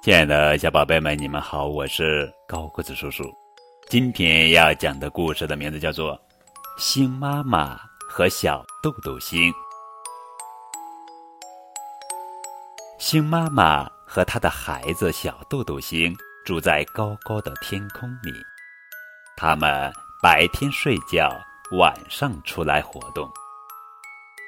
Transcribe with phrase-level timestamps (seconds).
[0.00, 3.24] 亲爱的小宝贝们，你们好，我是高个子叔叔。
[3.88, 6.14] 今天要讲的故事的名字叫做
[6.78, 9.52] 《星妈妈和小豆豆星》。
[13.00, 18.32] 星妈妈和她的孩子小豆豆星住在高高的天空里，
[19.36, 19.92] 他们
[20.22, 21.36] 白天睡觉，
[21.72, 23.28] 晚上出来活动。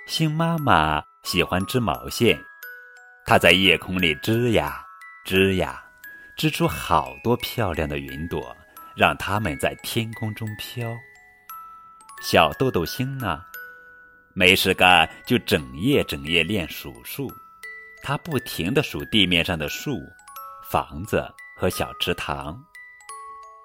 [0.06, 2.40] 星妈妈喜欢织毛线，
[3.26, 4.86] 她在夜空里织呀。
[5.24, 5.82] 织呀，
[6.36, 8.56] 织出好多漂亮的云朵，
[8.96, 10.96] 让它们在天空中飘。
[12.22, 13.42] 小豆豆星呢，
[14.34, 17.30] 没事干就整夜整夜练数数，
[18.02, 20.00] 它不停地数地面上的树、
[20.68, 21.26] 房子
[21.56, 22.58] 和小池塘。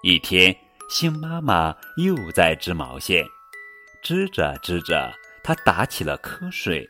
[0.03, 0.56] 一天，
[0.90, 3.26] 星妈妈又在织毛线，
[4.03, 5.12] 织着织着，
[5.44, 6.88] 它打起了瞌睡。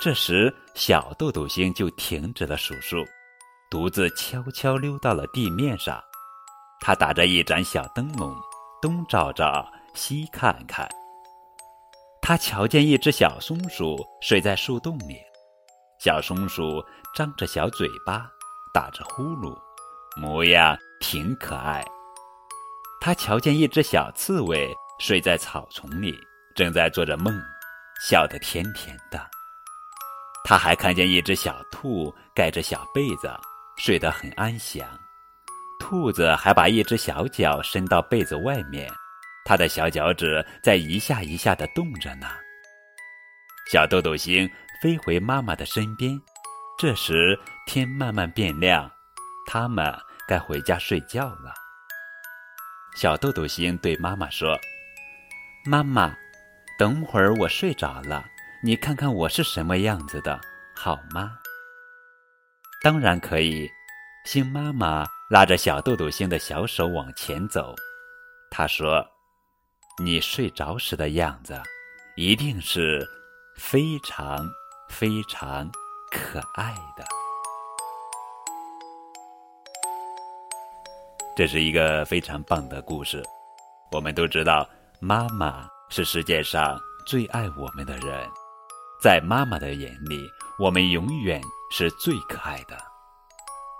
[0.00, 3.06] 这时，小豆豆星就停止了数数。
[3.72, 5.98] 独自悄悄溜到了地面上，
[6.78, 8.36] 他打着一盏小灯笼，
[8.82, 10.86] 东照照，西看看。
[12.20, 15.16] 他瞧见一只小松鼠睡在树洞里，
[15.98, 16.84] 小松鼠
[17.14, 18.30] 张着小嘴巴，
[18.74, 19.58] 打着呼噜，
[20.20, 21.82] 模样挺可爱。
[23.00, 24.68] 他瞧见一只小刺猬
[25.00, 26.14] 睡在草丛里，
[26.54, 27.34] 正在做着梦，
[28.06, 29.18] 笑得甜甜的。
[30.44, 33.34] 他还看见一只小兔盖着小被子。
[33.76, 34.88] 睡得很安详，
[35.80, 38.90] 兔子还把一只小脚伸到被子外面，
[39.44, 42.28] 它的小脚趾在一下一下的动着呢。
[43.70, 44.48] 小豆豆星
[44.82, 46.20] 飞回妈妈的身边，
[46.78, 48.90] 这时天慢慢变亮，
[49.46, 49.92] 他们
[50.28, 51.54] 该回家睡觉了。
[52.94, 54.58] 小豆豆星对妈妈说
[55.64, 56.14] ：“妈妈，
[56.78, 58.24] 等会儿我睡着了，
[58.62, 60.38] 你看看我是什么样子的，
[60.74, 61.38] 好吗？”
[62.82, 63.70] 当然可以，
[64.24, 67.76] 星妈妈拉着小豆豆星的小手往前走。
[68.50, 69.06] 她说
[70.02, 71.62] ：“你睡着时的样子，
[72.16, 73.06] 一定是
[73.56, 74.44] 非常
[74.88, 75.70] 非常
[76.10, 77.04] 可爱的。”
[81.36, 83.22] 这是一个非常棒的故事。
[83.92, 86.76] 我们都知道，妈妈是世界上
[87.06, 88.28] 最爱我们的人，
[89.02, 91.42] 在妈妈的眼里，我们永远。
[91.74, 92.76] 是最可爱的，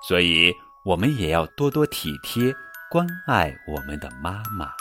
[0.09, 0.51] 所以
[0.83, 2.51] 我们也要多多体贴、
[2.91, 4.73] 关爱我们的妈妈。